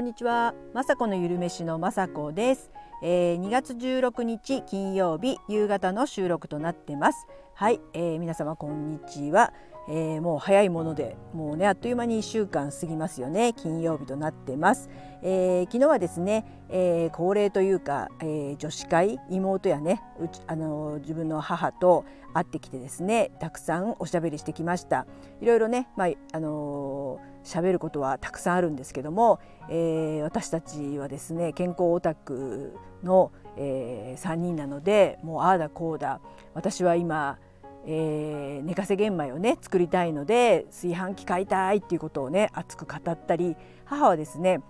[0.00, 2.70] こんにちは、まさこのゆるめしのまさこです、
[3.02, 7.26] えー、2月16日金曜日夕方の収録となってます。
[7.52, 9.52] はい、えー、皆様こんにちは、
[9.92, 13.52] えー、もう早いものでもうねあっという間に1週間過ぎますよね。
[13.54, 14.88] 金曜日となってます、
[15.20, 25.06] えー、昨日はですね、えー、恒例というか、え女子会妹やねうちあの自分の母と会ってきてですねたくさんおしゃべりしてきました。
[25.40, 36.20] いろいろねまああの喋ることはたくさんあるんですけども、え私たちはですね健康オタクの、え3人なのでもうああだこうだ
[36.54, 37.38] 私は今
[37.86, 44.60] えー、寝かせ玄米をね作りたいので炊飯器買いたいっていうことをね熱く語ったり母はですね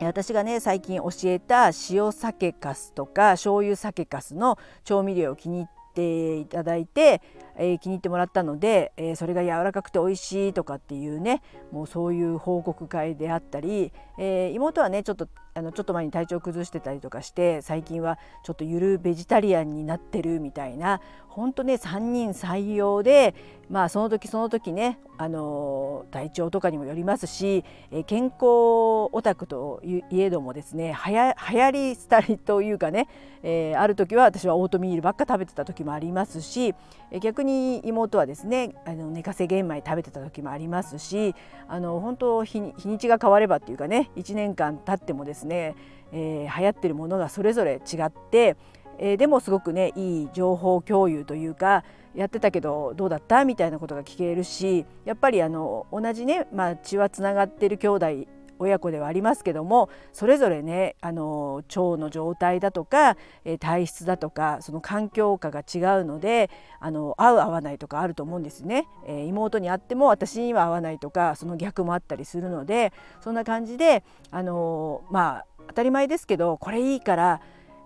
[0.00, 7.20] 私がね最近教えた塩酒かすとか醤油酒かすの調味料を気に入っていただいて
[7.58, 23.34] えー、気に入ってもらったので、えー、それが柔らかくて美味しいとかっていうねもうそういう報告会であったり、えー、妹はねちょっとあのちょっと前に体調崩してたりとかして最近はちょっとゆるベジタリアンになってるみたいな本当ね3人採用で
[23.68, 28.44] まあその時その時ねあの体調とかにもよりますし、え健康
[29.12, 33.08] オタクといえどもですねはや流行り廃りというかね、
[33.42, 36.74] え、ある時は私はオートミールばっか食べてた時もありますし、
[37.10, 41.34] え逆にに妹はですねあの寝かせ玄米食べてた時もありますし
[41.66, 45.74] あの本当日にちが変わればっていうかね1年間経ってもですね、
[46.12, 48.56] えー、流行ってるものがそれぞれ違って
[49.00, 51.84] えー、でもすごくねいい情報共有というか
[52.16, 53.44] やってたけどどうだった？
[53.44, 58.06] みたいなことが聞けるしやっぱりあの同じね、まあ、血はつながってる兄弟
[58.58, 63.16] 親子ではありますけどもそれぞれねあの腸の状態だとか、
[63.60, 77.40] 体質だとかその環境下が違うのであの合う合わないとかあると思うんですね、えー、妹に会っても私には合わないとかその逆もあったりするのでそんな感じであのまあ当たり前ですけどこれいいから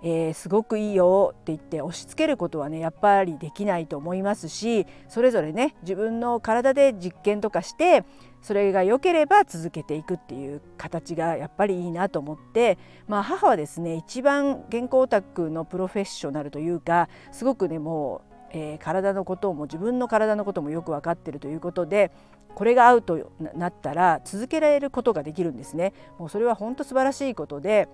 [0.05, 8.05] えー、すごくいいよって言って押し付けることはねやっぱりできないと思いますしそれぞれね自分の体で実験とかして
[8.43, 12.77] それが良ければ続けていくっていう形がやっぱりいいなと思って、
[13.07, 18.23] まあ、母はですね一番健康オタクのプロフェッショナルというかすごくねも
[18.53, 22.11] う、えー、体のことも自分の体のこともよく分かってるということで
[22.55, 25.95] これが合うとなったら続けられることができるんですね。
[26.19, 27.89] もうそれは本当素晴らしいことで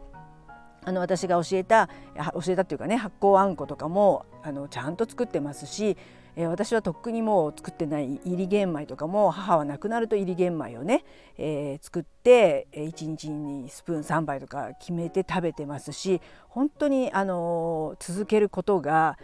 [0.85, 1.89] あの私が教えた
[2.33, 5.97] 教えたっていうかね発酵あんことかもあのちゃんと作ってますし、
[6.39, 11.05] えー、私はとっくにもう作ってない入り玄米とかも母は亡くなると入り玄米をね、
[11.37, 19.19] えー、作って1日にスプーン3杯とか決めて食べてますし本当にあの続けることが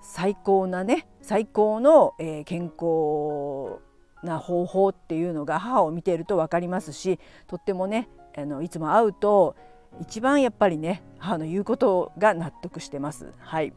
[0.00, 3.82] 最高なね最高の、えー、健康
[4.22, 9.54] な方法っていうのが母を見ていると分かりますしとってもねあのいつも会うと
[10.00, 13.32] 一番やっぱりね母の言うことが納得してます。
[13.38, 13.74] はい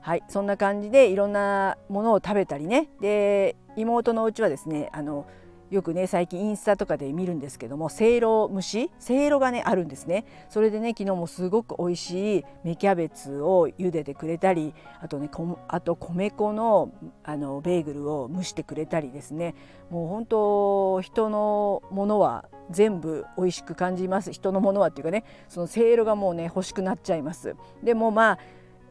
[0.00, 2.88] はい、そんな感じでいろんなものを食べたりね。
[3.00, 5.26] で妹のうちはですねあの
[5.70, 8.90] よくね最近インスタとかで見るんですけどもせいろ蒸し？
[8.98, 10.24] せいろがねあるんですね。
[10.48, 14.72] それでね昨日もすごく美味しい芽キャベツを茹でてくれたり
[15.02, 15.28] あとね
[15.68, 16.90] あと米粉の
[17.22, 19.54] あのベーグルを蒸してくれたりですね。
[19.90, 24.32] もう本当人のものは全部美味しく感じます。
[24.32, 27.56] 人のものはっていうかねそのせいろがもうね欲しくなっちゃいます。
[27.82, 28.38] でもまあ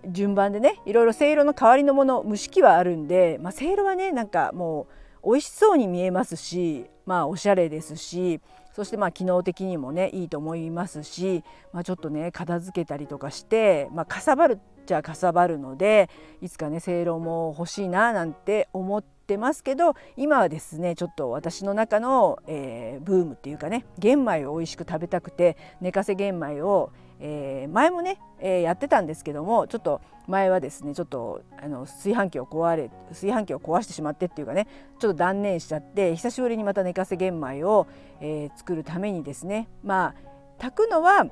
[0.07, 4.87] 順番でねいろいろせいろの代わりのもの蒸し器はあるんで、ま、せいろはねなんかも
[5.23, 8.39] う美味しそうに見えますしまあおしゃれですし
[8.73, 16.09] そしてまあ機能的にもねいいと思いますし、まあ、ちょっとね片付けたりとかして、まあ、かさばるっちゃかさばるので
[16.41, 34.67] いつかねせいろも欲しいななんて思ってますけど今はですねちょっと私の中の、えー、ブームっていうかね玄米を美味しく食べたくて寝かせ玄米をえー、前もね、えー、やってたんですけどもちょっと前はですねちょっとあの炊飯器を壊れ炊飯器を壊してしまってっていうかね
[34.99, 37.87] ちょっと断念しちゃって久しぶりにまた寝かせ玄米を、
[38.19, 40.15] えー、作るためにですねまあ
[40.59, 41.27] 炊くのは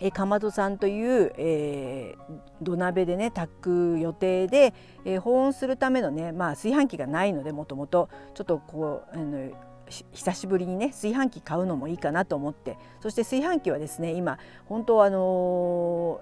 [0.00, 4.74] えかまどさんという、えー、土鍋でね炊く予定で、
[5.04, 9.50] えー、保温するためのね、まあ、炊飯器がないのでもともとちょっとこうあの
[9.88, 12.76] 久しぶりにね炊飯器買うのもいいかなと思って。
[13.00, 16.20] そして炊飯器はですね今本当あの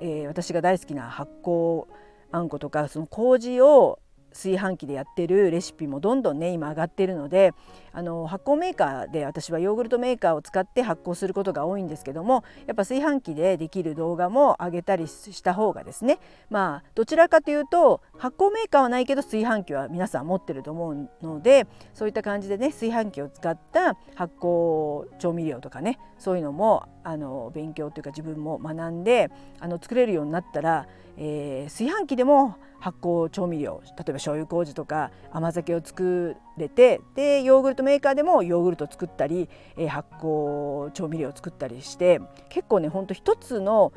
[0.00, 1.86] ー、えー、私が大好きな発酵
[2.30, 3.98] あんことかその麹を
[4.32, 7.52] 炊飯器でやってるレシピもどんどんね今上がってるので
[7.92, 16.18] あの発酵メーカーで私はヨーグルトメーカーを使って発酵することが多いんですけどもやっぱ炊飯器でできる動画も上げたりした方がですね
[16.50, 29.30] まあどちらかというと発酵メーカーはないけど炊飯器は皆さん持ってると思うのでそういった感じでね炊飯器を使った発酵調味料とかねそういうのもあの勉強というか自分も学んで
[29.60, 30.86] あの作れるようになったら、
[31.24, 43.92] えー、炊飯器でも発酵調味料例えば醤油麹とか甘酒を作れてでヨーグルトメーカーでもヨーグルト作ったり、えー、発酵調味料を作ったりして結構ねほんと一つの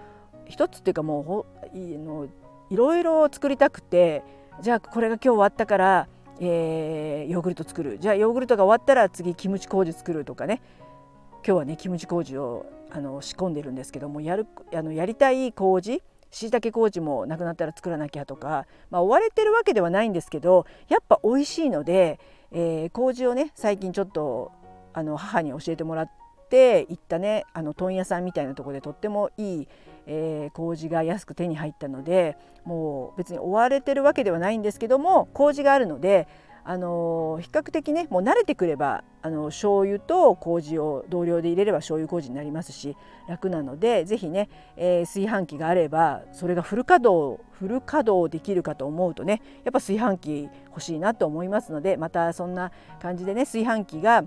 [0.46, 2.28] 一つっていうかもうほいの
[2.70, 4.24] いろいろ作りたくて
[4.62, 6.08] じゃあこれが今日終わったから、
[6.40, 7.98] えー、ヨーグルト作る。
[8.00, 10.62] じゃあヨーグルトが終わったら次キムチ麹作るとかね。
[11.46, 16.02] 今日はねキムチ麹をあの仕込んでるんですけどもやるあのやりたい麹
[16.36, 22.20] しいたけ麹もなくなったら作らなきゃとか、まあ、追われてるわけではないんですけどやっぱ美味しいので、
[22.52, 24.52] えー、麹をね最近ちょっと
[24.94, 26.12] あの母に教えてもらっ
[26.50, 29.68] て行ったねあの問屋さんみたいなとこでとってもいい、
[30.08, 36.28] えー、麹が安く手に入ったのでもう別に追われてるわけではないんですけども麹があるので
[36.68, 42.98] あの比較的ねもう慣れてくればあの醤油と麹を同量で入れれば醤油麹になりますし
[43.28, 54.24] 楽なので是非ね、えー、炊飯器があればそれがフル稼働フル稼働できるかと思うとねやっぱ炊飯器欲しいなと思いますのでまたそんな感じでね炊飯器が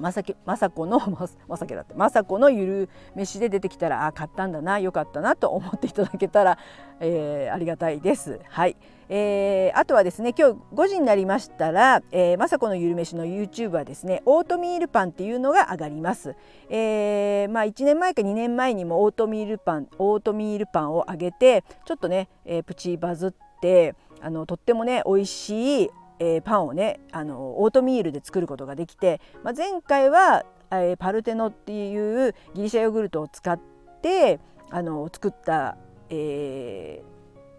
[0.00, 1.00] まさき雅子の
[1.48, 6.58] まさきだって雅子のゆる飯で出てきたらあ買ったんだなよかったなと思っていただけたら、
[7.00, 8.40] えー、ありがたいです。
[8.48, 8.76] はい、
[9.08, 16.34] えー、あとはですね今日5時になりましたら、えー、雅子のゆる飯の YouTube はですねオートミールパンっていうのが上がります。
[16.68, 33.60] えー、まあ1年前か2年前にもオートミールパンオートミールパンを上げてちょっとね、えー、プチバズってあのとってもね美味しいえー、パンをねあのオートミールで作ることができて、まあ、前回は、えー、パルテノっていうギリシャヨーグルトを使っ
[34.02, 35.76] てあの作った、
[36.10, 37.02] え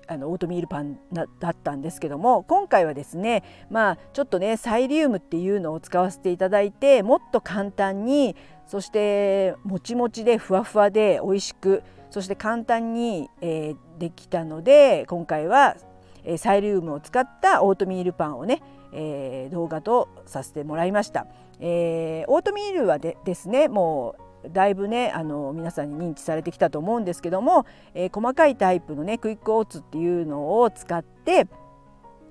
[0.08, 8.36] ー、あのオートミールパンだったんですけども今回はですねまあちょっとねサイリウムっていうのを使わせていただいてもっと簡単に
[8.68, 15.76] そしてもちもちでふわふわで美味しくそして簡単に、えー、できたので今回は
[16.38, 18.62] サイリウムを使ったオートミールパンをね、
[18.92, 21.28] えー、動画とさせてもらいました。
[21.60, 31.48] えー、オートミールはでですねもうだいぶねあの皆さんに認知されてきたと思うんですけども、えー、細かいタイプのねクイックオーツっていうのを使って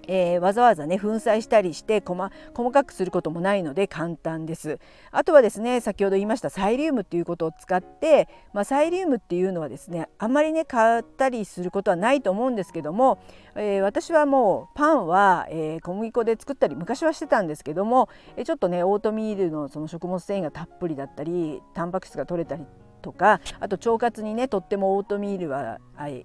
[0.09, 4.81] えー、わざわざね粉砕したりして細かくすることもないので簡単です。
[5.13, 13.19] あとはですね先ほど言いましたサイリウムっていうことを使って、まあ、サイリウムっていうのはですねあんまりね買ったりすることはないと思うんですけども、
[13.55, 22.65] えー、私はもうパンは、えー、小麦粉で作ったり昔はしてたんですけども、えちょっとねオートミールのその食物繊維がたっぷりだったりタンパク質が取れたり
[22.99, 25.79] とかあと腸活にねとってもオートミールは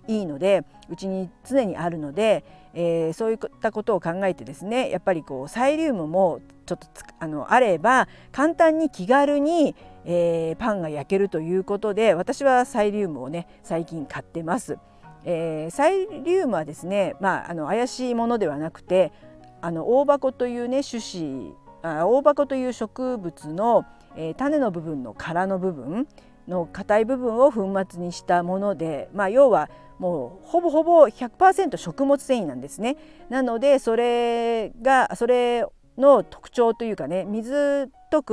[0.07, 2.43] いいのでうちに常にあるので、
[2.73, 6.87] えー、そういったことを考えてですねやっぱりこうサイリウムもちょっと
[7.19, 9.75] あのあれば簡単に気軽に、
[10.05, 14.77] えー、パンが焼けるということで私はサイリウムをね最近買ってます。
[15.25, 19.13] えー、サイリウムはですね、まあ、あの怪しいものではなくて
[19.61, 23.85] あの大箱というね種子あ大箱という植物の、
[24.17, 26.07] えー、種の部分の殻の部分
[26.47, 29.69] の硬い部分を粉末にしたもので、まあ、要は
[29.99, 32.97] もうほぼほぼ100%食物繊維なんですね。
[33.29, 35.65] なのでそれがそれ
[35.97, 38.23] の特徴というかね水と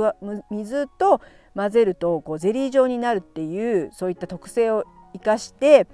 [0.49, 1.21] 水と
[1.55, 5.87] 混ぜるとこうゼリー状になるっていうそういった特性を生かして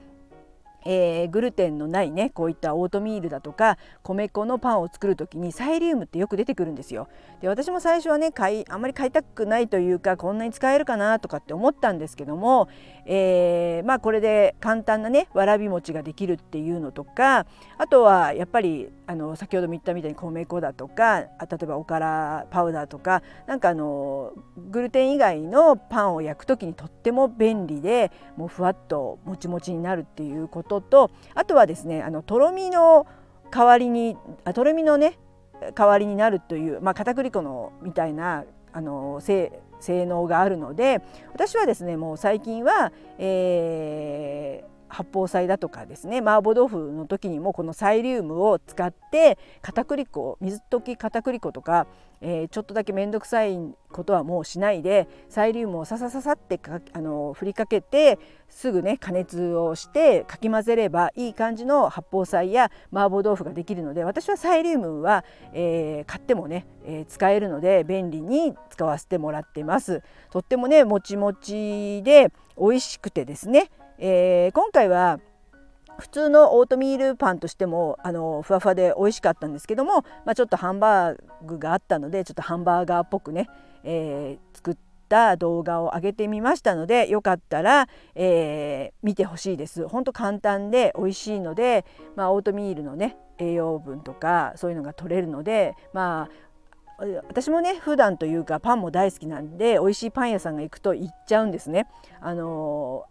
[0.89, 7.10] えー、グルテンのないねこういったオートミールだとか米粉のパンを作る時にサイリウムってよく出てくるんですよ。
[7.41, 12.70] で私も最初はね買いあんまり買いたくないというかこんなに使えるかなとかって思ったんですけども、
[13.09, 17.45] えー、まあこれで簡単なねわらび餅ができるっていうのとか
[17.77, 21.29] あとはやっぱりあの先ほども言ったみたいに米粉だとか例
[21.63, 24.33] えばおからパウダーとかなんかあの
[24.69, 33.07] グルテン以外のパンを焼く時にとっても便利でもうふわっともちもちになるっていうこととあとはですねあのとろみの
[33.51, 35.17] 代わりにあとろみのね
[35.75, 39.21] 代わりになるというまあ片栗粉のみたいなあの
[39.79, 41.01] 性能があるので
[41.34, 51.88] 私はですねもう最近は、えー、八宝菜だとかですね麻婆豆腐の時にもこのサイリウムを使って片栗粉水溶き片栗粉とか、
[52.22, 53.58] えー、ちょっとだけ面倒くさい
[53.91, 70.01] ことはもうしないでサイリウムをささささってかあの振りかけてすぐね加熱をしてかき混ぜればいい感じの八宝菜や麻婆豆腐ができるので私はサイリウムは、えー、買ってもね、えー、使えるので便利に使わせてもらってます。
[70.32, 75.20] とってもねもちもちで美味しくてですねえー、今回は
[76.00, 83.50] 普通のオートミールパンとしてもあのふわふわで美味しかったんですけども、まあ、ちょっとハンバーグがあったのでちょっとハンバーガーっぽくね、
[83.84, 84.77] えー、作っ
[85.10, 89.88] た動画を上げてみましたのでよかったら、えー、見てほしいです。
[89.88, 91.86] ほんと簡単で美味しいので、
[92.16, 96.48] まあ、オートミールのね栄養分とかそういうのが取れるのでまあ
[97.27, 101.88] 私もね普段というかパンも大好きなんで美味しいパン屋さんが行くと行っちゃうんですね。
[102.20, 103.06] あの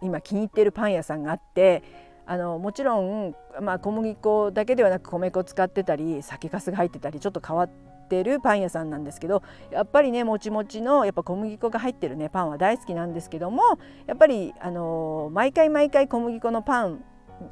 [0.00, 1.82] 今気に入っているパン屋さんがあって
[2.26, 7.70] あのもちろん、まあ、小麦粉だけではなく米粉使ってたり酒粕が入ってたりちょっと変わっ
[8.08, 13.62] てるパン屋さんなんですけどやっぱりねもちもちのやっぱ小麦粉が入ってるねパンは大好きなんですけども
[14.06, 17.04] やっぱりあの毎回毎回小麦粉のパン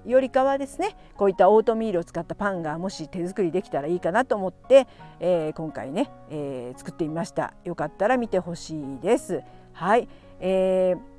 [0.07, 4.87] よりかはですねこういったオートミールを使ったパンがもし手作りできたらいいかなと思って、
[5.21, 7.55] えー、今回ね、えー、作ってみました。
[7.64, 9.43] よかったら見てほしいです。
[9.73, 10.09] はい、
[10.41, 11.13] えー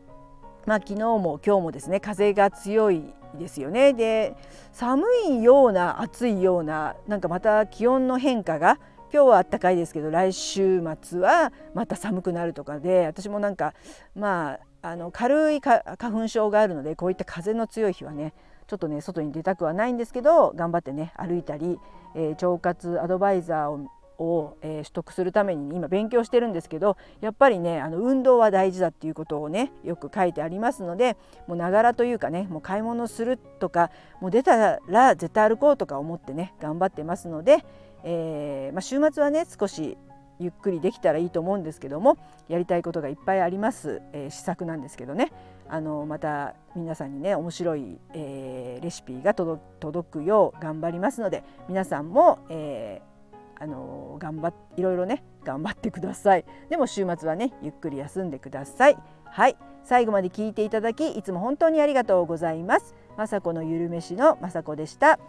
[0.66, 3.04] まあ、昨日も今日もですね風が強い
[3.38, 3.94] ですよね。
[3.94, 4.36] で
[4.72, 8.80] 寒いような暑いようななんかまた気温の変化が
[9.14, 13.74] 今日は暖かいですけど来週末はまた寒くなるとかで私もなんか
[14.16, 18.34] まああの軽い花粉症があるのでこういった風の強い日はね
[18.68, 21.80] ちょっとね外に出たくはないんですけど頑張ってね歩いたり、
[22.16, 31.18] えー、腸活アドバイザーをを、えー、取得するために今勉強してるんですけどやっぱりねあの運動は大事だっていうことをねよく書いてありますので
[31.48, 33.92] もうながらというかねもう買い物するとか
[34.22, 37.66] もう出たら絶対歩こうとか思ってね頑張ってますので、
[38.04, 39.98] えー、まあ、週末はね少し
[40.40, 42.18] ゆっくりできたらいいと思うんですけども
[42.50, 45.32] やりたいことがいっぱいあります、えー、試作なんですけどね。
[45.68, 53.15] あのまた皆さんにね面白い、えー、レシピが届くよう頑張りますので皆さんも、えー
[53.60, 56.46] あの頑張っいろいろね頑張ってください。
[56.70, 58.98] でも週末はねゆっくり休んでください。
[59.26, 59.58] はい。
[59.84, 62.96] 最後まで聞いていただきいつも本当にありがとうございます。
[63.18, 65.20] 雅子のゆるめしの雅子でした。